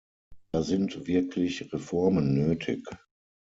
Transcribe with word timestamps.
Da 0.51 0.63
sind 0.63 1.05
wirklich 1.05 1.71
Reformen 1.71 2.33
nötig. 2.33 2.83